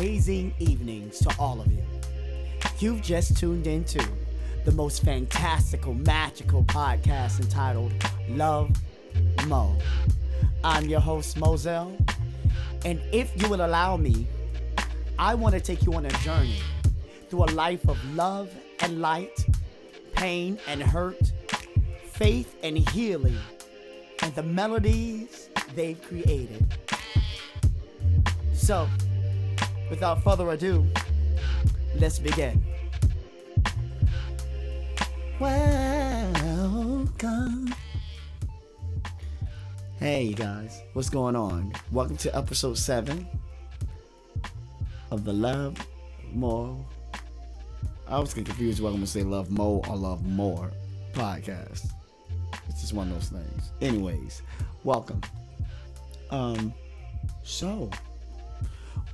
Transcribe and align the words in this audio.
amazing 0.00 0.54
evenings 0.58 1.18
to 1.18 1.30
all 1.38 1.60
of 1.60 1.70
you. 1.70 1.84
You've 2.78 3.02
just 3.02 3.36
tuned 3.36 3.66
into 3.66 4.02
the 4.64 4.72
most 4.72 5.04
fantastical, 5.04 5.92
magical 5.92 6.64
podcast 6.64 7.38
entitled 7.38 7.92
Love 8.30 8.70
Mo. 9.46 9.76
I'm 10.64 10.86
your 10.86 11.00
host, 11.00 11.38
Moselle, 11.38 11.94
and 12.86 12.98
if 13.12 13.30
you 13.42 13.50
will 13.50 13.66
allow 13.66 13.98
me, 13.98 14.26
I 15.18 15.34
want 15.34 15.54
to 15.54 15.60
take 15.60 15.84
you 15.84 15.92
on 15.92 16.06
a 16.06 16.12
journey 16.20 16.60
through 17.28 17.44
a 17.44 17.52
life 17.52 17.86
of 17.86 18.02
love 18.14 18.50
and 18.80 19.02
light, 19.02 19.44
pain 20.16 20.58
and 20.66 20.82
hurt, 20.82 21.30
faith 22.06 22.56
and 22.62 22.78
healing, 22.88 23.36
and 24.22 24.34
the 24.34 24.44
melodies 24.44 25.50
they've 25.74 26.00
created. 26.00 26.66
So, 28.54 28.88
without 29.90 30.22
further 30.22 30.48
ado, 30.50 30.86
let's 31.96 32.20
begin. 32.20 32.64
Welcome. 35.40 36.54
Hey, 39.98 40.22
you 40.24 40.34
guys, 40.34 40.80
what's 40.92 41.10
going 41.10 41.34
on? 41.36 41.72
Welcome 41.90 42.16
to 42.18 42.34
episode 42.36 42.78
7 42.78 43.26
of 45.10 45.24
the 45.24 45.32
Love 45.32 45.76
More. 46.32 46.82
I 48.06 48.18
was 48.20 48.32
confused 48.32 48.80
whether 48.80 48.94
I'm 48.94 49.00
going 49.00 49.06
to 49.06 49.10
say 49.10 49.24
Love 49.24 49.50
Mo 49.50 49.82
or 49.88 49.96
Love 49.96 50.24
More 50.24 50.70
podcast. 51.12 51.90
It's 52.68 52.80
just 52.80 52.92
one 52.92 53.08
of 53.08 53.14
those 53.14 53.28
things. 53.28 53.72
Anyways, 53.80 54.42
welcome. 54.84 55.20
Um, 56.30 56.72
so 57.42 57.90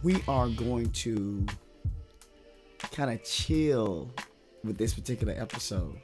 we 0.06 0.22
are 0.28 0.48
going 0.50 0.88
to 0.92 1.44
kind 2.92 3.10
of 3.10 3.24
chill 3.24 4.08
with 4.62 4.78
this 4.78 4.94
particular 4.94 5.34
episode. 5.36 5.98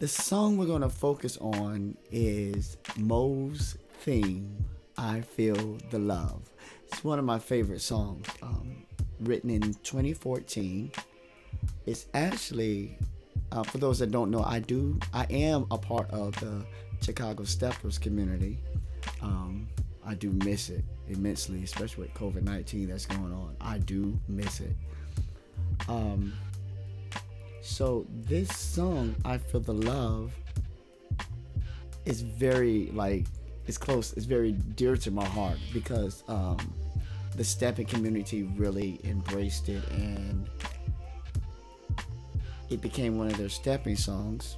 The 0.00 0.08
song 0.08 0.56
we're 0.56 0.66
going 0.66 0.82
to 0.82 0.88
focus 0.88 1.38
on 1.38 1.96
is 2.10 2.76
Mo's 2.96 3.78
theme, 4.00 4.64
I 4.98 5.20
Feel 5.20 5.78
the 5.90 6.00
Love. 6.00 6.50
It's 6.88 7.04
one 7.04 7.20
of 7.20 7.24
my 7.24 7.38
favorite 7.38 7.80
songs, 7.80 8.26
um, 8.42 8.84
written 9.20 9.48
in 9.48 9.62
2014. 9.62 10.90
It's 11.86 12.06
actually, 12.14 12.98
uh, 13.52 13.62
for 13.62 13.78
those 13.78 14.00
that 14.00 14.10
don't 14.10 14.32
know, 14.32 14.42
I 14.42 14.58
do, 14.58 14.98
I 15.14 15.26
am 15.30 15.66
a 15.70 15.78
part 15.78 16.10
of 16.10 16.34
the 16.40 16.66
Chicago 17.00 17.44
Steppers 17.44 17.96
community. 17.96 18.58
Um, 19.20 19.68
I 20.04 20.14
do 20.14 20.32
miss 20.32 20.68
it 20.68 20.84
immensely, 21.12 21.62
especially 21.62 22.04
with 22.04 22.14
COVID 22.14 22.42
19 22.42 22.88
that's 22.88 23.06
going 23.06 23.32
on. 23.32 23.56
I 23.60 23.78
do 23.78 24.18
miss 24.28 24.60
it. 24.60 24.72
Um, 25.88 26.32
so 27.60 28.06
this 28.10 28.56
song, 28.56 29.14
I 29.24 29.38
Feel 29.38 29.60
the 29.60 29.74
Love, 29.74 30.32
is 32.04 32.22
very 32.22 32.90
like 32.92 33.26
it's 33.66 33.78
close, 33.78 34.12
it's 34.14 34.26
very 34.26 34.52
dear 34.52 34.96
to 34.96 35.10
my 35.10 35.24
heart 35.24 35.58
because 35.72 36.24
um, 36.28 36.58
the 37.36 37.44
stepping 37.44 37.86
community 37.86 38.42
really 38.42 39.00
embraced 39.04 39.68
it 39.68 39.82
and 39.90 40.48
it 42.72 42.80
became 42.80 43.18
one 43.18 43.28
of 43.28 43.36
their 43.36 43.48
stepping 43.48 43.96
songs. 43.96 44.56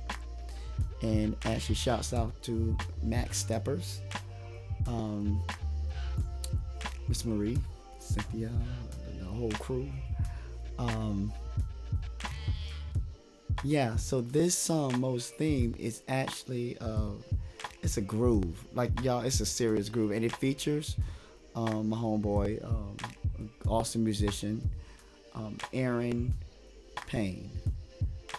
And 1.02 1.36
actually, 1.44 1.74
shouts 1.74 2.14
out 2.14 2.40
to 2.44 2.76
Max 3.02 3.36
Steppers, 3.36 4.00
um, 4.86 5.42
Miss 7.08 7.24
Marie, 7.24 7.58
Cynthia, 7.98 8.50
the 9.18 9.24
whole 9.24 9.50
crew. 9.52 9.88
Um, 10.78 11.32
yeah, 13.62 13.96
so 13.96 14.20
this 14.20 14.54
song, 14.56 15.00
Mo's 15.00 15.30
theme, 15.30 15.74
is 15.78 16.02
actually 16.08 16.76
uh, 16.80 17.10
it's 17.82 17.96
a 17.96 18.02
groove. 18.02 18.64
Like 18.74 19.02
y'all, 19.02 19.24
it's 19.24 19.40
a 19.40 19.46
serious 19.46 19.88
groove, 19.88 20.10
and 20.10 20.24
it 20.24 20.32
features 20.32 20.96
um, 21.54 21.88
my 21.88 21.96
homeboy, 21.96 22.64
um, 22.64 22.96
awesome 23.68 24.04
musician, 24.04 24.68
um, 25.34 25.56
Aaron 25.72 26.34
Payne, 27.06 27.50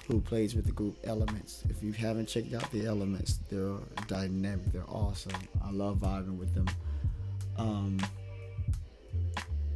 who 0.07 0.19
plays 0.19 0.55
with 0.55 0.65
the 0.65 0.71
group 0.71 0.97
Elements. 1.03 1.63
If 1.69 1.81
you 1.81 1.91
haven't 1.93 2.27
checked 2.27 2.53
out 2.53 2.69
the 2.71 2.85
Elements, 2.85 3.39
they're 3.49 3.77
dynamic. 4.07 4.71
They're 4.71 4.83
awesome. 4.87 5.33
I 5.63 5.71
love 5.71 5.97
vibing 5.97 6.37
with 6.37 6.53
them. 6.53 6.67
Um, 7.57 7.99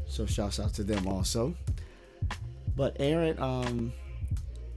so 0.10 0.26
shouts 0.26 0.60
out 0.60 0.74
to 0.74 0.84
them 0.84 1.08
also. 1.08 1.56
But 2.76 2.98
Aaron, 3.00 3.40
um, 3.42 3.94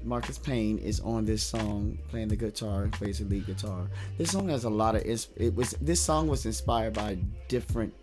Marcus 0.04 0.38
Payne 0.38 0.78
is 0.78 1.00
on 1.00 1.24
this 1.24 1.42
song 1.42 1.98
playing 2.08 2.28
the 2.28 2.36
guitar, 2.36 2.88
plays 2.92 3.18
the 3.18 3.24
lead 3.24 3.46
guitar. 3.46 3.88
This 4.18 4.30
song 4.30 4.48
has 4.48 4.64
a 4.64 4.70
lot 4.70 4.94
of 4.94 5.02
it 5.02 5.54
was 5.54 5.72
this 5.80 6.00
song 6.00 6.28
was 6.28 6.46
inspired 6.46 6.94
by 6.94 7.18
different 7.48 7.94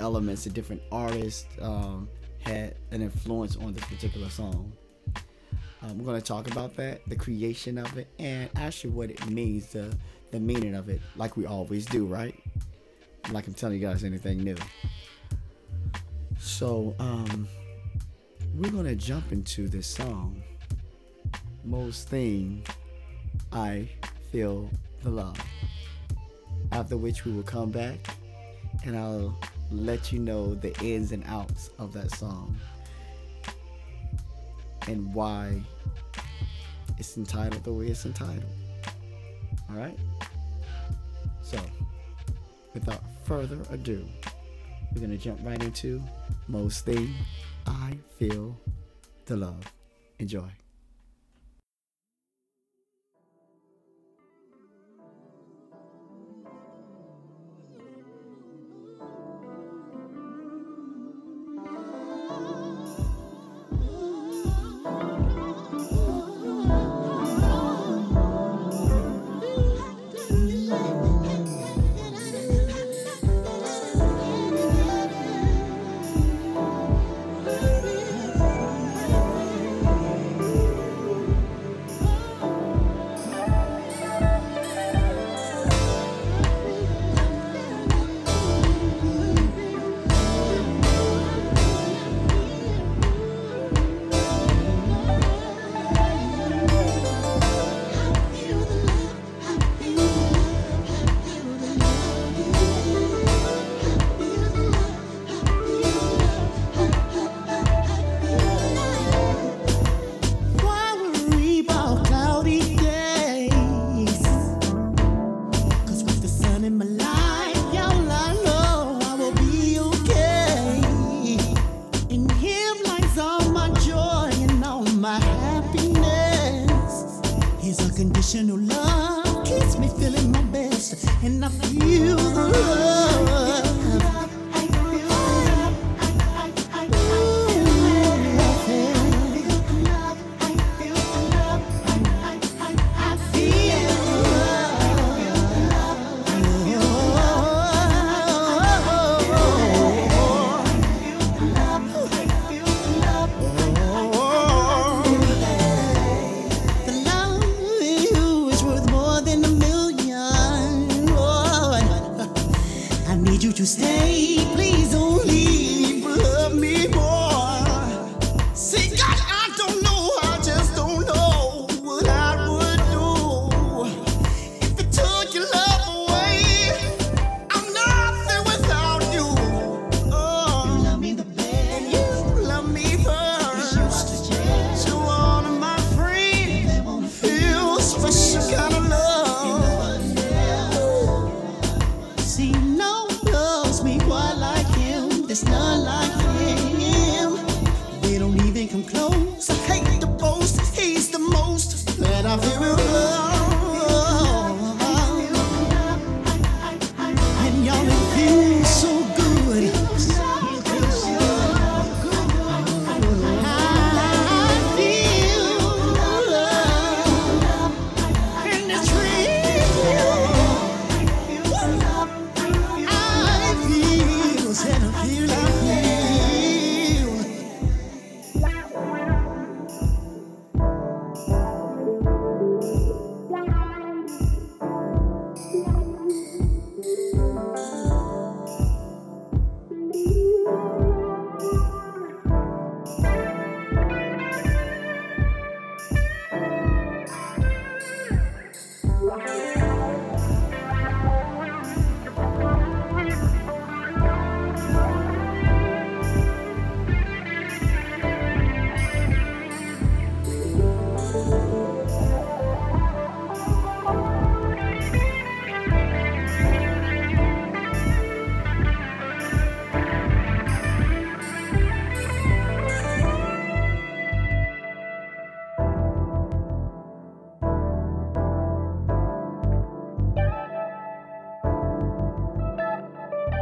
elements, 0.00 0.46
a 0.46 0.50
different 0.50 0.82
artists 0.92 1.46
um, 1.60 2.08
had 2.40 2.76
an 2.90 3.02
influence 3.02 3.56
on 3.56 3.72
this 3.72 3.84
particular 3.84 4.28
song. 4.28 4.72
Um, 5.82 5.98
we're 5.98 6.04
going 6.04 6.20
to 6.20 6.26
talk 6.26 6.50
about 6.50 6.74
that, 6.76 7.02
the 7.06 7.16
creation 7.16 7.78
of 7.78 7.96
it, 7.96 8.08
and 8.18 8.50
actually 8.56 8.90
what 8.90 9.10
it 9.10 9.26
means, 9.28 9.66
the 9.68 9.96
the 10.32 10.40
meaning 10.40 10.74
of 10.74 10.88
it, 10.88 11.00
like 11.16 11.36
we 11.36 11.46
always 11.46 11.86
do, 11.86 12.04
right? 12.06 12.34
Like 13.30 13.46
I'm 13.46 13.54
telling 13.54 13.80
you 13.80 13.86
guys 13.86 14.02
anything 14.02 14.42
new. 14.42 14.56
So, 16.38 16.94
um, 16.98 17.48
we're 18.54 18.70
gonna 18.70 18.94
jump 18.94 19.32
into 19.32 19.68
this 19.68 19.86
song. 19.86 20.42
Most 21.64 22.08
thing, 22.08 22.64
I 23.52 23.88
feel 24.30 24.70
the 25.02 25.10
love. 25.10 25.38
After 26.72 26.96
which 26.96 27.24
we 27.24 27.32
will 27.32 27.42
come 27.42 27.70
back 27.70 28.14
and 28.84 28.96
I'll 28.96 29.38
let 29.70 30.12
you 30.12 30.18
know 30.18 30.54
the 30.54 30.74
ins 30.84 31.12
and 31.12 31.24
outs 31.26 31.70
of 31.78 31.92
that 31.94 32.10
song 32.12 32.56
and 34.88 35.12
why 35.12 35.60
it's 36.98 37.16
entitled 37.16 37.64
the 37.64 37.72
way 37.72 37.86
it's 37.86 38.06
entitled. 38.06 38.44
All 39.68 39.76
right? 39.76 39.98
So, 41.42 41.58
without 42.74 43.02
further 43.24 43.58
ado, 43.70 44.06
we're 44.94 45.06
to 45.06 45.16
jump 45.16 45.40
right 45.42 45.62
into 45.62 46.02
Mo's 46.48 46.80
theme 46.80 47.14
I 47.66 47.98
Feel 48.18 48.56
the 49.24 49.36
Love. 49.36 49.64
Enjoy. 50.18 50.65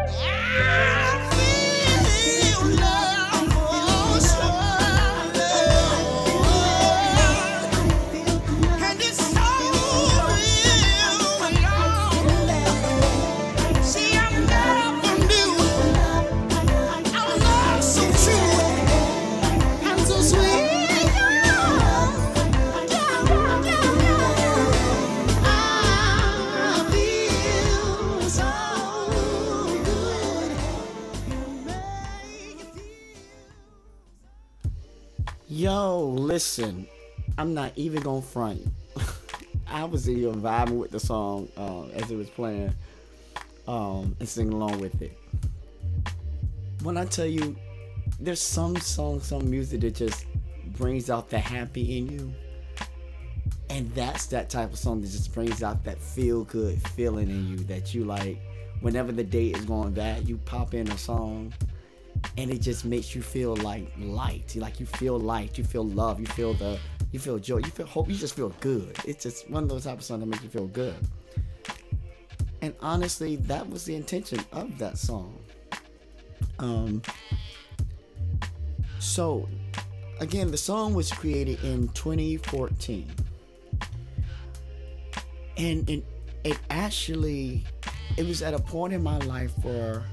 Yo, 0.07 0.84
listen, 36.07 36.87
I'm 37.39 37.55
not 37.55 37.73
even 37.77 38.03
gonna 38.03 38.23
front. 38.23 38.63
I 39.67 39.85
was 39.85 40.07
in 40.09 40.17
here 40.17 40.33
vibing 40.33 40.79
with 40.79 40.91
the 40.91 41.01
song 41.01 41.49
um, 41.57 41.91
as 41.95 42.11
it 42.11 42.17
was 42.17 42.31
playing 42.31 42.73
um, 43.67 44.17
and 44.21 44.29
singing 44.29 44.53
along 44.53 44.81
with 44.81 45.01
it. 45.03 45.19
When 46.83 46.97
I 46.97 47.05
tell 47.07 47.27
you, 47.27 47.57
there's 48.21 48.41
some 48.41 48.77
songs, 48.77 49.27
some 49.27 49.51
music 49.51 49.81
that 49.81 49.95
just 49.95 50.27
brings 50.77 51.11
out 51.11 51.31
the 51.31 51.39
happy 51.39 51.99
in 51.99 52.11
you. 52.11 52.33
And 53.71 53.91
that's 53.95 54.27
that 54.27 54.51
type 54.51 54.73
of 54.73 54.79
song 54.79 55.01
that 55.01 55.09
just 55.09 55.33
brings 55.35 55.63
out 55.63 55.83
that 55.85 55.99
feel 55.99 56.45
good 56.45 56.81
feeling 56.89 57.31
in 57.31 57.49
you 57.49 57.57
that 57.65 57.95
you 57.95 58.05
like 58.05 58.39
whenever 58.81 59.13
the 59.13 59.25
day 59.25 59.49
is 59.49 59.65
going 59.65 59.93
bad, 59.93 60.29
you 60.29 60.37
pop 60.45 60.75
in 60.75 60.87
a 60.89 60.99
song 60.99 61.53
and 62.37 62.51
it 62.51 62.61
just 62.61 62.85
makes 62.85 63.15
you 63.15 63.23
feel 63.23 63.57
like 63.57 63.87
light. 63.99 64.55
Like 64.57 64.81
you 64.81 64.87
feel 64.87 65.19
light, 65.19 65.57
you 65.57 65.65
feel 65.65 65.85
love, 65.85 66.21
you 66.21 66.27
feel 66.27 66.55
the 66.55 66.79
you 67.13 67.21
feel 67.21 67.39
joy, 67.39 67.59
you 67.59 67.71
feel 67.71 67.87
hope, 67.87 68.09
you 68.09 68.17
just 68.17 68.35
feel 68.35 68.49
good. 68.61 68.97
It's 69.05 69.23
just 69.23 69.49
one 69.49 69.63
of 69.63 69.69
those 69.69 69.85
type 69.85 69.99
of 69.99 70.05
songs 70.05 70.21
that 70.21 70.27
make 70.27 70.43
you 70.43 70.49
feel 70.49 70.67
good. 70.67 70.97
And 72.61 72.75
honestly, 72.81 73.37
that 73.37 73.69
was 73.69 73.85
the 73.85 73.95
intention 73.95 74.41
of 74.53 74.79
that 74.79 74.99
song. 74.99 75.39
Um 76.59 77.03
so 78.99 79.49
again, 80.21 80.51
the 80.51 80.57
song 80.57 80.95
was 80.95 81.13
created 81.13 81.63
in 81.63 81.89
2014. 81.89 83.11
And 85.57 85.89
it, 85.89 86.05
it 86.43 86.59
actually 86.69 87.65
it 88.17 88.27
was 88.27 88.43
at 88.43 88.55
a 88.55 88.59
point 88.59 88.93
in 88.93 89.03
my 89.03 89.19
life 89.19 89.53
where 89.63 90.05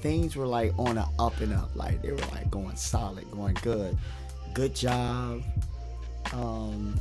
things 0.00 0.36
were 0.36 0.46
like 0.46 0.72
on 0.78 0.98
an 0.98 1.06
up 1.18 1.40
and 1.40 1.52
up. 1.52 1.70
Like 1.74 2.02
they 2.02 2.12
were 2.12 2.18
like 2.32 2.50
going 2.50 2.76
solid, 2.76 3.30
going 3.30 3.56
good. 3.62 3.96
Good 4.54 4.74
job. 4.74 5.42
Um 6.32 7.00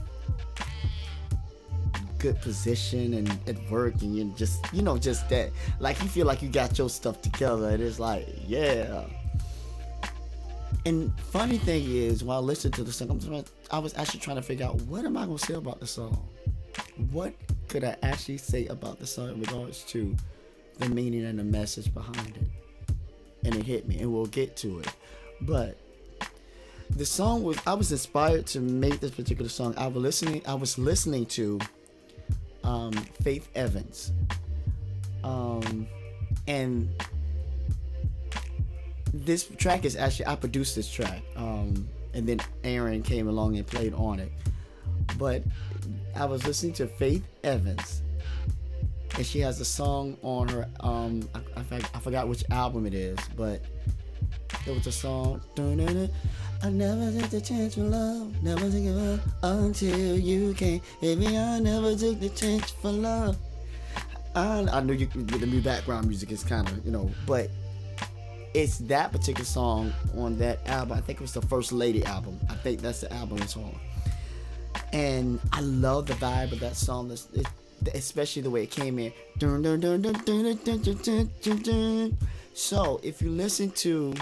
good 2.19 2.39
position 2.41 3.13
and 3.13 3.29
at 3.47 3.57
work 3.71 3.93
and 4.01 4.15
you 4.15 4.25
just 4.35 4.61
you 4.73 4.81
know 4.81 4.97
just 4.97 5.27
that 5.29 5.49
like 5.79 5.99
you 6.01 6.07
feel 6.09 6.27
like 6.27 6.41
you 6.41 6.49
got 6.49 6.77
your 6.77 6.89
stuff 6.89 7.21
together 7.21 7.69
it's 7.79 7.97
like 7.97 8.27
yeah 8.45 9.05
and 10.85 11.17
funny 11.19 11.57
thing 11.57 11.83
is 11.89 12.21
while 12.21 12.41
listening 12.41 12.73
to 12.73 12.83
the 12.83 12.91
song 12.91 13.45
i 13.71 13.79
was 13.79 13.97
actually 13.97 14.19
trying 14.19 14.35
to 14.35 14.41
figure 14.41 14.65
out 14.65 14.75
what 14.81 15.05
am 15.05 15.15
i 15.15 15.25
going 15.25 15.37
to 15.37 15.45
say 15.45 15.53
about 15.53 15.79
the 15.79 15.87
song 15.87 16.27
what 17.11 17.33
could 17.69 17.85
i 17.85 17.95
actually 18.03 18.37
say 18.37 18.65
about 18.67 18.99
the 18.99 19.07
song 19.07 19.29
in 19.29 19.39
regards 19.39 19.83
to 19.85 20.13
the 20.79 20.89
meaning 20.89 21.23
and 21.23 21.39
the 21.39 21.43
message 21.43 21.93
behind 21.93 22.35
it 22.35 22.68
and 23.43 23.55
it 23.55 23.65
hit 23.65 23.87
me 23.87 23.99
and 23.99 24.11
we'll 24.11 24.25
get 24.25 24.55
to 24.57 24.79
it. 24.79 24.93
But 25.41 25.77
the 26.89 27.05
song 27.05 27.43
was 27.43 27.57
i 27.67 27.73
was 27.73 27.91
inspired 27.91 28.47
to 28.47 28.59
make 28.59 28.99
this 28.99 29.11
particular 29.11 29.49
song. 29.49 29.73
I 29.77 29.87
was 29.87 30.01
listening 30.01 30.41
i 30.47 30.53
was 30.53 30.77
listening 30.77 31.25
to 31.27 31.59
um, 32.63 32.91
faith 33.23 33.49
evans. 33.55 34.11
Um, 35.23 35.87
and 36.47 36.89
this 39.13 39.47
track 39.57 39.85
is 39.85 39.95
actually 39.95 40.27
i 40.27 40.35
produced 40.35 40.75
this 40.75 40.89
track 40.89 41.21
um, 41.35 41.87
and 42.13 42.27
then 42.27 42.39
aaron 42.63 43.01
came 43.01 43.27
along 43.27 43.57
and 43.57 43.65
played 43.65 43.93
on 43.93 44.19
it. 44.19 44.31
But 45.17 45.43
i 46.15 46.25
was 46.25 46.45
listening 46.45 46.73
to 46.73 46.87
faith 46.87 47.23
evans 47.43 48.01
and 49.19 49.27
she 49.27 49.39
has 49.41 49.59
a 49.59 49.65
song 49.65 50.17
on 50.21 50.47
her. 50.47 50.65
Um, 50.79 51.27
I, 51.35 51.59
I, 51.59 51.63
forgot- 51.63 51.91
I 51.93 51.99
forgot 51.99 52.27
which 52.29 52.43
album 52.51 52.85
it 52.85 52.93
is, 52.93 53.19
but 53.35 53.61
there 54.65 54.73
was 54.73 54.87
a 54.87 54.93
song. 54.93 55.41
"Dun-dun-dun, 55.55 56.09
I 56.63 56.69
never 56.69 57.11
took 57.19 57.29
the 57.29 57.41
chance 57.41 57.75
for 57.75 57.81
love, 57.81 58.41
never 58.41 58.61
took 58.61 58.75
it 58.75 58.97
up 58.97 59.19
until 59.43 60.17
you 60.17 60.53
came. 60.53 60.81
Baby, 61.01 61.37
I 61.37 61.59
never 61.59 61.95
took 61.97 62.19
the 62.21 62.29
chance 62.29 62.71
for 62.71 62.91
love. 62.93 63.37
I, 64.35 64.65
I 64.71 64.79
knew 64.79 64.93
you 64.93 65.07
the 65.07 65.45
new 65.45 65.61
background 65.61 66.07
music 66.07 66.31
is 66.31 66.43
kind 66.45 66.65
of 66.69 66.85
you 66.85 66.91
know, 66.91 67.11
but 67.27 67.49
it's 68.53 68.77
that 68.79 69.11
particular 69.11 69.43
song 69.45 69.91
on 70.17 70.37
that 70.37 70.65
album. 70.65 70.97
I 70.97 71.01
think 71.01 71.19
it 71.19 71.21
was 71.21 71.33
the 71.33 71.41
First 71.41 71.73
Lady 71.73 72.05
album. 72.05 72.39
I 72.49 72.53
think 72.55 72.79
that's 72.81 73.01
the 73.01 73.11
album 73.13 73.39
it's 73.39 73.57
on. 73.57 73.77
And 74.93 75.41
I 75.51 75.59
love 75.59 76.05
the 76.07 76.13
vibe 76.13 76.53
of 76.53 76.61
that 76.61 76.77
song. 76.77 77.11
It's- 77.11 77.27
it- 77.33 77.47
especially 77.93 78.41
the 78.41 78.49
way 78.49 78.63
it 78.63 78.71
came 78.71 78.99
in. 78.99 79.13
So 82.53 82.99
if 83.03 83.21
you 83.21 83.29
listen 83.29 83.71
to 83.71 84.13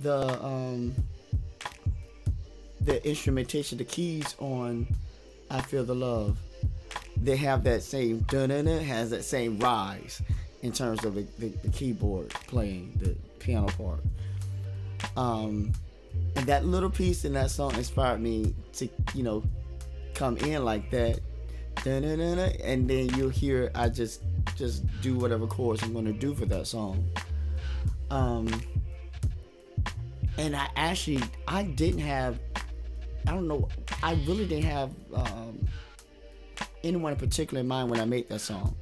the 0.00 0.44
um, 0.44 0.94
the 2.80 3.06
instrumentation, 3.06 3.78
the 3.78 3.84
keys 3.84 4.34
on 4.38 4.86
"I 5.50 5.60
Feel 5.60 5.84
the 5.84 5.94
Love," 5.94 6.38
they 7.16 7.36
have 7.36 7.64
that 7.64 7.82
same 7.82 8.20
dun 8.20 8.50
dun 8.50 8.66
has 8.66 9.10
that 9.10 9.24
same 9.24 9.58
rise 9.58 10.22
in 10.62 10.72
terms 10.72 11.04
of 11.04 11.14
the, 11.14 11.26
the, 11.38 11.48
the 11.48 11.68
keyboard 11.68 12.30
playing 12.30 12.92
the 12.96 13.14
piano 13.38 13.68
part. 13.68 14.00
Um, 15.16 15.72
and 16.36 16.46
that 16.46 16.64
little 16.64 16.90
piece 16.90 17.24
in 17.24 17.32
that 17.34 17.50
song 17.50 17.74
inspired 17.74 18.20
me 18.20 18.54
to 18.74 18.88
you 19.14 19.22
know 19.22 19.42
come 20.14 20.36
in 20.38 20.64
like 20.64 20.90
that 20.90 21.20
and 21.86 22.88
then 22.88 23.08
you'll 23.16 23.28
hear 23.28 23.70
I 23.74 23.88
just 23.88 24.22
just 24.56 24.84
do 25.00 25.16
whatever 25.16 25.46
chords 25.46 25.82
I'm 25.82 25.92
gonna 25.92 26.12
do 26.12 26.34
for 26.34 26.46
that 26.46 26.66
song. 26.66 27.08
Um 28.10 28.48
and 30.38 30.56
I 30.56 30.68
actually 30.76 31.22
I 31.46 31.62
didn't 31.62 32.00
have 32.00 32.38
I 33.26 33.32
don't 33.32 33.48
know 33.48 33.68
I 34.02 34.14
really 34.26 34.46
didn't 34.46 34.64
have 34.64 34.90
um 35.14 35.66
anyone 36.84 37.12
in 37.12 37.18
particular 37.18 37.60
in 37.60 37.68
mind 37.68 37.90
when 37.90 38.00
I 38.00 38.04
made 38.04 38.28
that 38.28 38.40
song. 38.40 38.76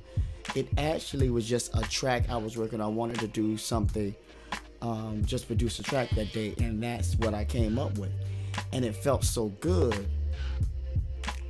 It 0.55 0.69
actually 0.77 1.31
was 1.31 1.47
just 1.47 1.75
a 1.75 1.83
track 1.83 2.29
I 2.29 2.37
was 2.37 2.57
working 2.57 2.81
on. 2.81 2.87
I 2.87 2.95
wanted 2.95 3.19
to 3.21 3.29
do 3.29 3.57
something, 3.57 4.15
um, 4.83 5.23
just 5.25 5.47
produce 5.47 5.79
a 5.79 5.83
track 5.83 6.11
that 6.11 6.33
day, 6.33 6.55
and 6.59 6.83
that's 6.83 7.15
what 7.17 7.33
I 7.33 7.45
came 7.45 7.79
up 7.79 7.97
with. 7.97 8.13
And 8.73 8.85
it 8.85 8.95
felt 8.97 9.25
so 9.25 9.49
good. 9.61 10.07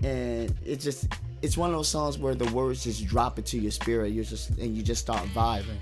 And 0.05 0.55
it 0.65 0.77
just 0.77 1.09
it's 1.43 1.57
one 1.57 1.71
of 1.71 1.77
those 1.77 1.89
songs 1.89 2.19
where 2.19 2.35
the 2.35 2.51
words 2.53 2.85
just 2.85 3.05
drop 3.05 3.37
into 3.37 3.59
your 3.59 3.73
spirit. 3.73 4.13
You 4.13 4.25
just 4.25 4.51
and 4.51 4.77
you 4.77 4.83
just 4.83 5.03
start 5.03 5.27
vibing. 5.35 5.79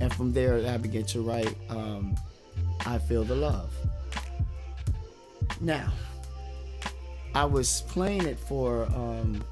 And 0.00 0.12
from 0.14 0.32
there 0.32 0.64
I 0.66 0.76
began 0.78 1.04
to 1.06 1.20
write 1.20 1.54
um, 1.68 2.16
I 2.86 2.98
Feel 2.98 3.24
the 3.24 3.34
Love. 3.34 3.74
Now, 5.60 5.92
I 7.34 7.44
was 7.44 7.82
playing 7.88 8.26
it 8.26 8.38
for 8.38 8.84
um, 8.86 9.44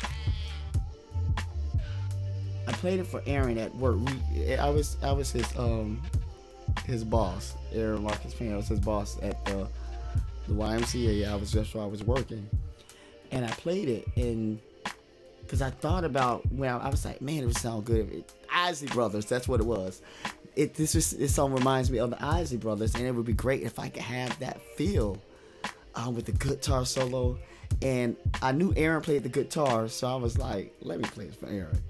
I 2.66 2.72
played 2.72 3.00
it 3.00 3.06
for 3.06 3.22
Aaron 3.26 3.58
at 3.58 3.74
work. 3.74 3.98
We, 4.32 4.54
I 4.54 4.70
was 4.70 4.96
I 5.02 5.10
was 5.10 5.32
his 5.32 5.46
um 5.58 6.00
his 6.84 7.02
boss. 7.02 7.54
Aaron 7.72 8.04
Marcus 8.04 8.34
Payne. 8.34 8.56
Was 8.56 8.68
his 8.68 8.80
boss 8.80 9.18
at 9.20 9.44
the 9.46 9.68
the 10.46 10.54
YMCA. 10.54 11.28
I 11.28 11.34
was 11.34 11.50
just 11.50 11.74
where 11.74 11.82
I 11.82 11.86
was 11.88 12.04
working, 12.04 12.48
and 13.32 13.44
I 13.44 13.50
played 13.50 13.88
it 13.88 14.06
and 14.16 14.60
because 15.50 15.62
I 15.62 15.70
thought 15.70 16.04
about 16.04 16.42
well, 16.52 16.78
I 16.80 16.88
was 16.90 17.04
like, 17.04 17.20
man, 17.20 17.42
it 17.42 17.46
would 17.46 17.56
sound 17.56 17.84
good. 17.84 18.08
It, 18.12 18.32
Isley 18.48 18.86
Brothers, 18.86 19.24
that's 19.24 19.48
what 19.48 19.58
it 19.58 19.66
was. 19.66 20.00
It 20.54 20.74
this 20.74 20.92
this 20.92 21.34
song 21.34 21.52
reminds 21.52 21.90
me 21.90 21.98
of 21.98 22.10
the 22.10 22.24
Isley 22.24 22.56
Brothers, 22.56 22.94
and 22.94 23.04
it 23.04 23.10
would 23.10 23.26
be 23.26 23.32
great 23.32 23.62
if 23.62 23.76
I 23.80 23.88
could 23.88 24.02
have 24.02 24.38
that 24.38 24.60
feel 24.76 25.20
um, 25.96 26.14
with 26.14 26.26
the 26.26 26.32
guitar 26.32 26.86
solo. 26.86 27.36
And 27.82 28.16
I 28.40 28.52
knew 28.52 28.72
Aaron 28.76 29.02
played 29.02 29.24
the 29.24 29.28
guitar, 29.28 29.88
so 29.88 30.06
I 30.06 30.14
was 30.14 30.38
like, 30.38 30.72
let 30.82 31.00
me 31.00 31.08
play 31.08 31.26
this 31.26 31.34
for 31.34 31.46
Aaron. 31.46 31.82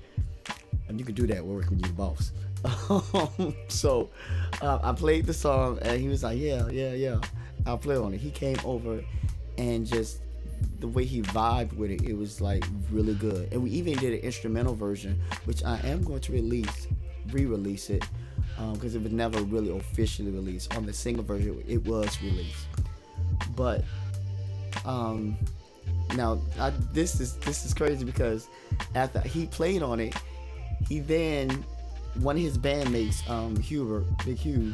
And 0.89 0.99
you 0.99 1.05
can 1.05 1.15
do 1.15 1.27
that 1.27 1.45
working 1.45 1.77
with 1.77 1.85
your 1.85 1.95
boss. 1.95 2.33
so 3.69 4.09
uh, 4.63 4.79
I 4.83 4.93
played 4.93 5.27
the 5.27 5.35
song, 5.35 5.79
and 5.83 6.01
he 6.01 6.09
was 6.09 6.23
like, 6.23 6.39
yeah, 6.39 6.67
yeah, 6.71 6.95
yeah, 6.95 7.21
I'll 7.67 7.77
play 7.77 7.97
on 7.97 8.15
it. 8.15 8.21
He 8.21 8.31
came 8.31 8.57
over 8.65 9.05
and 9.59 9.87
just 9.87 10.23
the 10.81 10.89
way 10.89 11.05
he 11.05 11.23
vibed 11.23 11.75
with 11.75 11.91
it, 11.91 12.03
it 12.03 12.15
was 12.15 12.41
like 12.41 12.65
really 12.91 13.15
good. 13.15 13.53
And 13.53 13.63
we 13.63 13.71
even 13.71 13.97
did 13.99 14.13
an 14.13 14.21
instrumental 14.21 14.75
version, 14.75 15.21
which 15.45 15.63
I 15.65 15.79
am 15.85 16.03
going 16.03 16.21
to 16.21 16.33
release, 16.33 16.89
re-release 17.31 17.91
it, 17.91 18.05
because 18.73 18.95
it 18.95 19.03
was 19.03 19.13
never 19.13 19.41
really 19.43 19.77
officially 19.77 20.31
released. 20.31 20.75
On 20.77 20.87
the 20.87 20.93
single 20.93 21.25
version, 21.25 21.63
it 21.67 21.85
was 21.87 22.21
released, 22.23 22.67
but 23.55 23.85
um, 24.85 25.37
now 26.15 26.41
I, 26.59 26.71
this 26.93 27.21
is 27.21 27.37
this 27.37 27.65
is 27.65 27.75
crazy 27.75 28.05
because 28.05 28.49
after 28.95 29.21
he 29.21 29.47
played 29.47 29.83
on 29.83 30.01
it, 30.01 30.15
he 30.89 31.01
then 31.01 31.65
one 32.15 32.37
of 32.37 32.43
his 32.43 32.59
bandmates, 32.59 33.29
um, 33.31 33.57
Hubert, 33.57 34.05
Big 34.25 34.37
Hugh, 34.37 34.73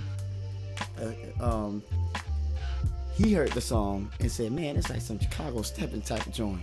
uh, 1.01 1.45
um, 1.45 1.83
he 3.17 3.33
heard 3.33 3.51
the 3.53 3.63
song 3.63 4.11
and 4.21 4.31
said, 4.31 4.53
"Man, 4.53 4.77
it's 4.77 4.91
like 4.91 5.01
some 5.01 5.19
Chicago 5.19 5.63
stepping 5.63 6.03
type 6.03 6.31
joint." 6.31 6.61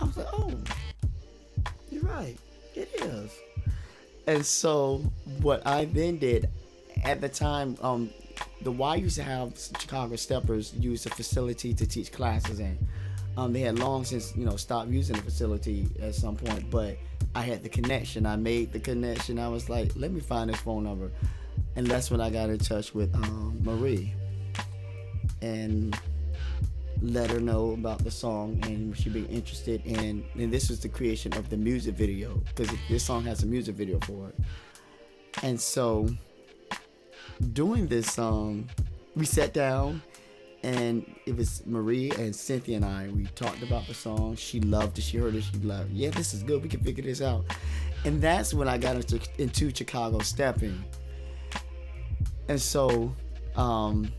I 0.00 0.04
was 0.04 0.16
like, 0.16 0.26
"Oh, 0.32 0.50
you're 1.90 2.02
right, 2.02 2.36
it 2.74 2.88
is." 3.02 3.30
And 4.26 4.44
so 4.44 5.02
what 5.42 5.64
I 5.66 5.84
then 5.84 6.16
did, 6.16 6.48
at 7.04 7.20
the 7.20 7.28
time, 7.28 7.76
um, 7.82 8.08
the 8.62 8.72
Y 8.72 8.96
used 8.96 9.16
to 9.16 9.22
have 9.22 9.58
Chicago 9.78 10.16
Steppers 10.16 10.72
use 10.74 11.04
the 11.04 11.10
facility 11.10 11.74
to 11.74 11.86
teach 11.86 12.10
classes 12.10 12.58
in. 12.58 12.78
Um, 13.36 13.52
they 13.52 13.60
had 13.60 13.78
long 13.78 14.02
since 14.06 14.34
you 14.34 14.46
know 14.46 14.56
stopped 14.56 14.88
using 14.88 15.16
the 15.16 15.22
facility 15.22 15.88
at 16.00 16.14
some 16.14 16.36
point, 16.36 16.70
but 16.70 16.96
I 17.34 17.42
had 17.42 17.62
the 17.62 17.68
connection. 17.68 18.24
I 18.24 18.36
made 18.36 18.72
the 18.72 18.80
connection. 18.80 19.38
I 19.38 19.48
was 19.48 19.68
like, 19.68 19.92
let 19.94 20.10
me 20.10 20.20
find 20.20 20.48
this 20.48 20.60
phone 20.60 20.84
number, 20.84 21.12
and 21.76 21.86
that's 21.86 22.10
when 22.10 22.22
I 22.22 22.30
got 22.30 22.48
in 22.48 22.58
touch 22.58 22.94
with 22.94 23.14
um, 23.14 23.60
Marie 23.62 24.14
and 25.42 25.98
let 27.02 27.30
her 27.30 27.40
know 27.40 27.72
about 27.72 28.02
the 28.02 28.10
song 28.10 28.58
and 28.62 28.96
she'd 28.96 29.12
be 29.12 29.24
interested 29.26 29.84
in 29.84 30.24
and 30.34 30.52
this 30.52 30.70
was 30.70 30.80
the 30.80 30.88
creation 30.88 31.32
of 31.34 31.50
the 31.50 31.56
music 31.56 31.94
video 31.94 32.40
because 32.46 32.70
this 32.88 33.04
song 33.04 33.22
has 33.24 33.42
a 33.42 33.46
music 33.46 33.74
video 33.74 33.98
for 34.00 34.28
it. 34.28 34.34
And 35.42 35.60
so 35.60 36.08
doing 37.52 37.86
this 37.86 38.10
song 38.10 38.68
we 39.14 39.26
sat 39.26 39.52
down 39.52 40.02
and 40.62 41.04
it 41.26 41.36
was 41.36 41.62
marie 41.66 42.10
and 42.18 42.34
cynthia 42.34 42.76
and 42.76 42.84
i 42.84 43.08
we 43.08 43.24
talked 43.34 43.62
about 43.62 43.86
the 43.86 43.94
song. 43.94 44.34
She 44.36 44.60
loved 44.60 44.98
it. 44.98 45.02
She 45.02 45.18
heard 45.18 45.34
it. 45.34 45.44
She 45.44 45.58
loved 45.58 45.90
it. 45.90 45.96
yeah 45.96 46.10
this 46.10 46.32
is 46.32 46.42
good. 46.42 46.62
We 46.62 46.68
can 46.68 46.80
figure 46.80 47.04
this 47.04 47.20
out. 47.20 47.44
And 48.04 48.22
that's 48.22 48.54
when 48.54 48.68
i 48.68 48.78
got 48.78 48.96
into, 48.96 49.20
into 49.38 49.74
chicago 49.74 50.20
stepping. 50.20 50.82
And 52.48 52.60
so 52.60 53.12
um 53.54 54.10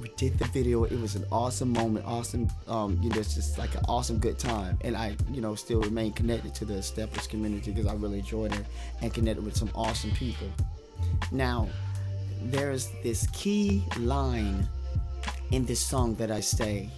we 0.00 0.08
did 0.16 0.38
the 0.38 0.46
video. 0.46 0.84
It 0.84 0.98
was 1.00 1.14
an 1.14 1.24
awesome 1.30 1.72
moment, 1.72 2.06
awesome, 2.06 2.48
um, 2.66 2.98
you 3.02 3.10
know, 3.10 3.18
it's 3.18 3.34
just 3.34 3.58
like 3.58 3.74
an 3.74 3.82
awesome 3.88 4.18
good 4.18 4.38
time. 4.38 4.78
And 4.82 4.96
I, 4.96 5.16
you 5.30 5.40
know, 5.40 5.54
still 5.54 5.80
remain 5.80 6.12
connected 6.12 6.54
to 6.56 6.64
the 6.64 6.82
Steppers 6.82 7.26
community 7.26 7.70
because 7.70 7.86
I 7.86 7.94
really 7.94 8.20
enjoyed 8.20 8.54
it 8.54 8.64
and 9.02 9.12
connected 9.12 9.44
with 9.44 9.56
some 9.56 9.70
awesome 9.74 10.10
people. 10.12 10.48
Now, 11.32 11.68
there's 12.44 12.88
this 13.02 13.26
key 13.32 13.84
line 13.98 14.66
in 15.50 15.66
this 15.66 15.80
song 15.80 16.14
that 16.14 16.30
I 16.30 16.40
say 16.40 16.88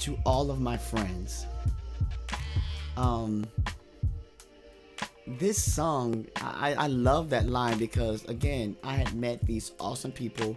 to 0.00 0.16
all 0.24 0.50
of 0.50 0.60
my 0.60 0.76
friends. 0.76 1.46
Um, 2.96 3.46
this 5.26 5.60
song, 5.60 6.26
I, 6.36 6.74
I 6.74 6.86
love 6.86 7.30
that 7.30 7.48
line 7.48 7.78
because 7.78 8.24
again, 8.26 8.76
I 8.84 8.96
had 8.96 9.14
met 9.14 9.42
these 9.42 9.72
awesome 9.80 10.12
people 10.12 10.56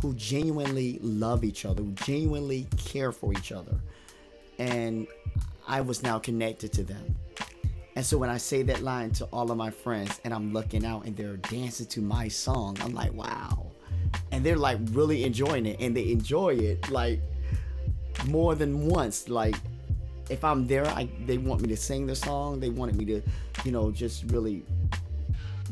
who 0.00 0.14
genuinely 0.14 0.98
love 1.02 1.44
each 1.44 1.64
other, 1.64 1.82
who 1.82 1.92
genuinely 1.92 2.66
care 2.76 3.12
for 3.12 3.32
each 3.32 3.52
other. 3.52 3.74
And 4.58 5.06
I 5.68 5.80
was 5.82 6.02
now 6.02 6.18
connected 6.18 6.72
to 6.74 6.84
them. 6.84 7.14
And 7.94 8.04
so 8.04 8.18
when 8.18 8.28
I 8.28 8.36
say 8.36 8.62
that 8.62 8.82
line 8.82 9.10
to 9.12 9.24
all 9.26 9.50
of 9.50 9.56
my 9.56 9.70
friends 9.70 10.20
and 10.24 10.32
I'm 10.32 10.52
looking 10.52 10.84
out 10.84 11.04
and 11.06 11.16
they're 11.16 11.36
dancing 11.36 11.86
to 11.86 12.00
my 12.00 12.28
song, 12.28 12.76
I'm 12.82 12.94
like, 12.94 13.12
wow. 13.12 13.66
And 14.32 14.44
they're 14.44 14.56
like 14.56 14.78
really 14.90 15.24
enjoying 15.24 15.66
it 15.66 15.80
and 15.80 15.96
they 15.96 16.10
enjoy 16.10 16.54
it 16.56 16.90
like 16.90 17.20
more 18.26 18.54
than 18.54 18.86
once. 18.86 19.28
Like 19.28 19.56
if 20.28 20.44
I'm 20.44 20.66
there, 20.66 20.86
I, 20.86 21.08
they 21.24 21.38
want 21.38 21.62
me 21.62 21.68
to 21.68 21.76
sing 21.76 22.06
the 22.06 22.16
song. 22.16 22.60
They 22.60 22.70
wanted 22.70 22.96
me 22.96 23.04
to, 23.06 23.22
you 23.64 23.72
know, 23.72 23.90
just 23.90 24.24
really 24.30 24.64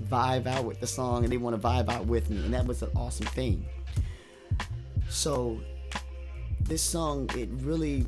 vibe 0.08 0.46
out 0.46 0.64
with 0.64 0.80
the 0.80 0.87
song 0.87 1.25
and 1.25 1.32
they 1.32 1.37
want 1.37 1.61
to 1.61 1.68
vibe 1.68 1.88
out 1.88 2.06
with 2.06 2.30
me. 2.30 2.38
And 2.44 2.54
that 2.54 2.66
was 2.66 2.82
an 2.82 2.90
awesome 2.96 3.26
thing. 3.26 3.66
So 5.08 5.61
this 6.62 6.82
song, 6.82 7.30
it 7.37 7.49
really 7.52 8.06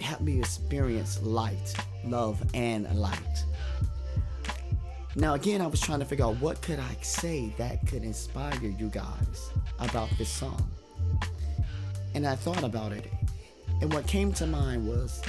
helped 0.00 0.22
me 0.22 0.38
experience 0.38 1.20
light 1.22 1.74
love 2.04 2.42
and 2.54 2.88
light. 2.98 3.44
Now 5.16 5.34
again, 5.34 5.60
I 5.60 5.66
was 5.66 5.80
trying 5.80 5.98
to 5.98 6.04
figure 6.04 6.24
out 6.24 6.40
what 6.40 6.62
could 6.62 6.78
I 6.78 6.96
say 7.02 7.52
that 7.58 7.86
could 7.86 8.04
inspire 8.04 8.54
you 8.62 8.88
guys 8.88 9.50
about 9.80 10.08
this 10.16 10.28
song. 10.28 10.70
And 12.14 12.26
I 12.26 12.36
thought 12.36 12.62
about 12.62 12.92
it. 12.92 13.10
And 13.80 13.92
what 13.92 14.06
came 14.06 14.32
to 14.34 14.46
mind 14.46 14.86
was 14.86 15.22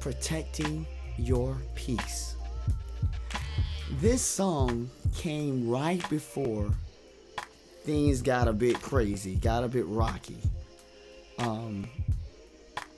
protecting 0.00 0.86
your 1.18 1.56
peace. 1.74 2.36
This 4.00 4.22
song 4.22 4.88
came 5.14 5.68
right 5.68 6.08
before 6.08 6.70
things 7.82 8.22
got 8.22 8.48
a 8.48 8.52
bit 8.52 8.80
crazy, 8.80 9.36
got 9.36 9.64
a 9.64 9.68
bit 9.68 9.86
rocky. 9.86 10.38
Um, 11.38 11.86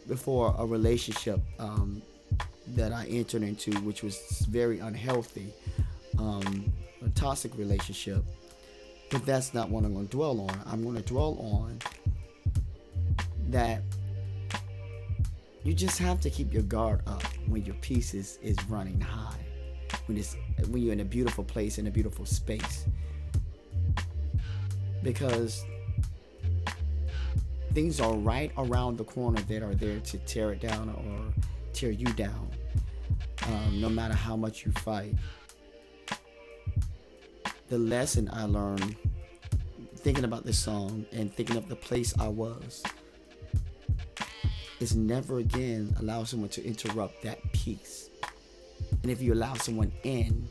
before 0.06 0.54
a 0.58 0.64
relationship 0.64 1.40
um, 1.58 2.02
that 2.68 2.92
I 2.92 3.06
entered 3.06 3.42
into, 3.42 3.72
which 3.80 4.02
was 4.02 4.46
very 4.48 4.78
unhealthy, 4.78 5.52
um, 6.18 6.72
a 7.04 7.08
toxic 7.10 7.56
relationship. 7.56 8.24
But 9.10 9.24
that's 9.24 9.54
not 9.54 9.70
what 9.70 9.84
I'm 9.84 9.94
going 9.94 10.06
to 10.06 10.12
dwell 10.12 10.40
on. 10.40 10.60
I'm 10.66 10.82
going 10.82 10.96
to 10.96 11.02
dwell 11.02 11.38
on 11.40 11.78
that 13.48 13.82
you 15.64 15.74
just 15.74 15.98
have 15.98 16.20
to 16.20 16.30
keep 16.30 16.52
your 16.52 16.62
guard 16.62 17.02
up 17.06 17.22
when 17.46 17.64
your 17.64 17.74
peace 17.76 18.14
is, 18.14 18.38
is 18.42 18.56
running 18.68 19.00
high. 19.00 19.36
When 20.06 20.16
it's 20.16 20.36
when 20.68 20.82
you're 20.82 20.92
in 20.92 21.00
a 21.00 21.04
beautiful 21.04 21.44
place 21.44 21.78
in 21.78 21.86
a 21.86 21.90
beautiful 21.90 22.24
space. 22.24 22.86
Because 25.02 25.64
things 27.72 28.00
are 28.00 28.14
right 28.14 28.52
around 28.58 28.96
the 28.96 29.04
corner 29.04 29.40
that 29.42 29.62
are 29.62 29.74
there 29.74 30.00
to 30.00 30.18
tear 30.18 30.52
it 30.52 30.60
down 30.60 30.90
or 30.90 31.42
tear 31.72 31.90
you 31.90 32.06
down. 32.14 32.50
Um, 33.46 33.80
no 33.80 33.88
matter 33.88 34.14
how 34.14 34.36
much 34.36 34.64
you 34.66 34.72
fight. 34.72 35.14
The 37.68 37.78
lesson 37.78 38.30
I 38.32 38.44
learned 38.44 38.96
thinking 39.96 40.24
about 40.24 40.44
this 40.44 40.58
song 40.58 41.04
and 41.12 41.32
thinking 41.32 41.56
of 41.56 41.68
the 41.68 41.76
place 41.76 42.14
I 42.18 42.28
was 42.28 42.82
is 44.80 44.94
never 44.94 45.38
again 45.38 45.94
allow 45.98 46.24
someone 46.24 46.48
to 46.50 46.64
interrupt 46.64 47.22
that 47.22 47.38
peace. 47.52 48.10
And 49.02 49.10
if 49.10 49.20
you 49.20 49.34
allow 49.34 49.54
someone 49.54 49.92
in, 50.04 50.48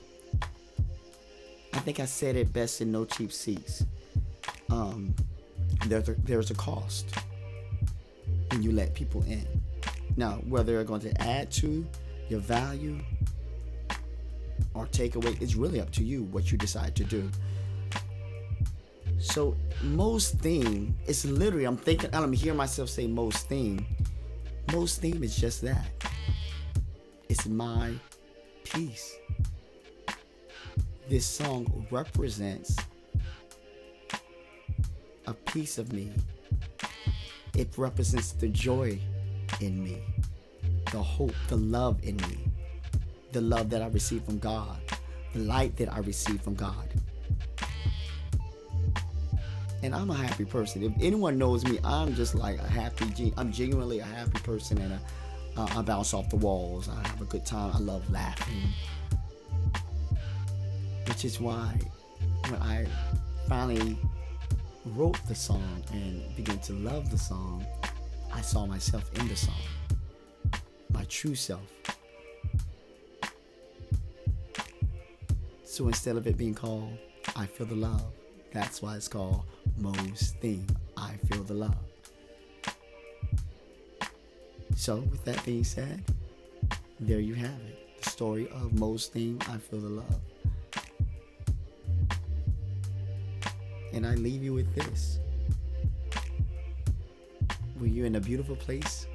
I 1.74 1.80
think 1.80 2.00
I 2.00 2.06
said 2.06 2.36
it 2.36 2.52
best 2.52 2.82
in 2.82 2.92
No 2.92 3.06
Cheap 3.06 3.32
Seats. 3.32 3.86
Um, 4.70 5.16
there's 5.86 6.10
a, 6.10 6.13
there's 6.24 6.52
a 6.52 6.56
cost 6.56 7.10
when 8.52 8.63
you 8.63 8.72
let 8.72 8.94
people 8.94 9.24
in. 9.24 9.48
Now, 10.18 10.34
whether 10.48 10.74
they're 10.74 10.84
going 10.84 11.02
to 11.02 11.22
add 11.22 11.52
to 11.52 11.86
your 12.30 12.40
value 12.40 13.00
or 14.74 14.88
take 14.88 15.16
away, 15.16 15.38
it's 15.40 15.56
really 15.56 15.80
up 15.80 15.92
to 15.92 16.04
you 16.04 16.24
what 16.24 16.52
you 16.52 16.58
decide 16.58 16.96
to 16.96 17.04
do. 17.04 17.30
So 19.20 19.56
most 19.82 20.40
thing, 20.40 20.96
is 21.08 21.26
literally 21.26 21.66
I'm 21.66 21.78
thinking 21.78 22.10
I'm 22.13 22.34
hearing 22.34 22.58
myself 22.58 22.90
say 22.90 23.08
most 23.08 23.48
theme. 23.48 23.86
Most 24.74 25.02
theme 25.02 25.24
is 25.24 25.36
just 25.36 25.62
that. 25.62 25.88
It's 27.30 27.48
my 27.48 27.94
peace. 28.66 29.16
This 31.10 31.26
song 31.26 31.88
represents 31.90 32.76
a 35.26 35.34
piece 35.34 35.78
of 35.78 35.94
me. 35.94 36.12
It 37.56 37.78
represents 37.78 38.34
the 38.34 38.50
joy 38.50 39.00
in 39.62 39.82
me, 39.82 40.02
the 40.92 41.02
hope, 41.02 41.34
the 41.48 41.56
love 41.56 42.04
in 42.04 42.18
me, 42.18 42.38
the 43.32 43.42
love 43.42 43.70
that 43.70 43.82
I 43.82 43.88
receive 43.88 44.24
from 44.24 44.38
God, 44.40 44.80
the 45.34 45.40
light 45.40 45.78
that 45.78 45.92
I 45.92 46.00
receive 46.00 46.42
from 46.42 46.56
God. 46.56 46.94
And 49.84 49.94
I'm 49.94 50.10
a 50.10 50.16
happy 50.16 50.46
person. 50.46 50.84
If 50.84 50.94
anyone 51.00 51.38
knows 51.38 51.63
me, 51.66 51.80
I'm 51.84 52.16
just 52.16 52.36
like 52.36 52.60
a 52.60 52.68
happy, 52.68 53.34
I'm 53.38 53.52
genuinely 53.52 54.00
a 54.00 54.06
happy 54.06 54.40
person 54.40 54.80
and 54.80 55.00
uh, 55.56 55.68
I 55.76 55.82
bounce 55.82 56.13
off 56.13 56.30
the 56.30 56.36
walls. 56.36 56.90
I 56.90 57.08
have 57.08 57.22
a 57.22 57.26
good 57.26 57.46
time. 57.46 57.72
I 57.74 57.80
love 57.80 58.10
laughing. 58.12 58.70
Which 61.08 61.26
is 61.26 61.40
why 61.40 61.80
when 62.50 62.62
I 62.62 62.86
finally 63.48 63.98
wrote 64.86 65.20
the 65.28 65.36
song 65.36 65.84
and 65.94 66.24
began 66.36 66.60
to 66.60 66.74
love 66.74 67.10
the 67.12 67.18
song, 67.18 67.66
I 68.34 68.42
saw 68.42 68.66
myself 68.66 69.10
in 69.20 69.28
the 69.28 69.36
song, 69.36 69.56
my 70.92 71.04
true 71.06 71.36
self. 71.36 71.62
So 75.63 75.88
instead 75.88 76.18
of 76.18 76.26
it 76.28 76.38
being 76.38 76.56
called 76.56 76.98
I 77.36 77.46
Feel 77.46 77.68
the 77.68 77.76
Love, 77.76 78.12
that's 78.52 78.82
why 78.82 78.96
it's 78.96 79.08
called 79.08 79.44
Mo's 79.80 80.34
Theme 80.42 80.66
I 80.96 81.13
Feel 81.28 81.44
the 81.44 81.54
Love. 81.54 81.76
So, 84.76 84.98
with 84.98 85.24
that 85.26 85.44
being 85.46 85.63
said, 85.63 86.04
there 87.00 87.20
you 87.20 87.36
have 87.36 87.60
it. 87.68 88.02
The 88.04 88.10
story 88.10 88.50
of 88.50 88.74
Mo's 88.74 89.08
Theme 89.08 89.40
I 89.50 89.58
Feel 89.58 89.80
the 89.82 89.90
Love. 89.90 90.20
And 93.94 94.06
I 94.06 94.16
leave 94.16 94.44
you 94.44 94.54
with 94.54 94.74
this. 94.74 95.20
When 97.78 97.94
you're 97.94 98.08
in 98.08 98.16
a 98.16 98.20
beautiful 98.20 98.56
place 98.56 99.06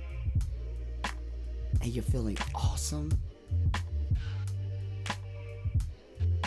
and 1.80 1.86
you're 1.86 2.04
feeling 2.04 2.38
awesome 2.54 3.10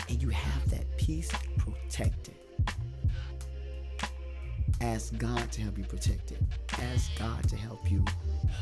and 0.08 0.22
you 0.22 0.30
have 0.30 0.70
that 0.70 0.96
peace 0.96 1.30
protected, 1.58 2.34
ask 4.86 5.16
God 5.18 5.50
to 5.52 5.60
help 5.60 5.76
you 5.76 5.84
protect 5.84 6.32
it. 6.32 6.40
Ask 6.78 7.10
God 7.18 7.48
to 7.48 7.56
help 7.56 7.90
you 7.90 8.04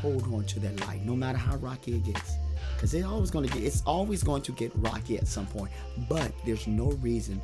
hold 0.01 0.23
on 0.33 0.43
to 0.45 0.59
that 0.61 0.79
light, 0.87 1.05
no 1.05 1.15
matter 1.15 1.37
how 1.37 1.55
rocky 1.57 1.95
it 1.95 2.05
gets. 2.05 2.33
Because 2.73 2.93
it's 2.93 3.05
always 3.05 3.31
going 3.31 3.47
to 3.47 3.53
get 3.53 3.63
it's 3.63 3.83
always 3.85 4.23
going 4.23 4.41
to 4.43 4.51
get 4.51 4.71
rocky 4.75 5.17
at 5.17 5.27
some 5.27 5.45
point. 5.45 5.71
But 6.09 6.31
there's 6.45 6.67
no 6.67 6.91
reason 6.93 7.41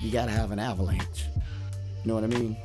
you 0.00 0.10
gotta 0.10 0.30
have 0.30 0.50
an 0.50 0.58
avalanche. 0.58 1.24
You 2.02 2.08
know 2.08 2.14
what 2.14 2.24
I 2.24 2.28
mean? 2.28 2.56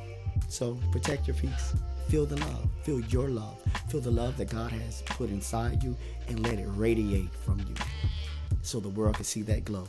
So 0.48 0.78
protect 0.92 1.26
your 1.26 1.36
peace. 1.36 1.74
Feel 2.08 2.24
the 2.24 2.36
love. 2.36 2.68
Feel 2.82 3.00
your 3.00 3.28
love. 3.28 3.60
Feel 3.88 4.00
the 4.00 4.10
love 4.10 4.36
that 4.36 4.50
God 4.50 4.70
has 4.70 5.02
put 5.02 5.30
inside 5.30 5.82
you 5.82 5.96
and 6.28 6.40
let 6.40 6.58
it 6.58 6.68
radiate 6.68 7.34
from 7.44 7.58
you 7.60 7.74
so 8.62 8.80
the 8.80 8.88
world 8.88 9.16
can 9.16 9.24
see 9.24 9.42
that 9.42 9.64
glow. 9.64 9.88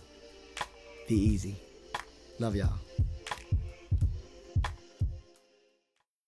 Be 1.07 1.15
easy. 1.15 1.55
Love 2.39 2.55
y'all. 2.55 2.73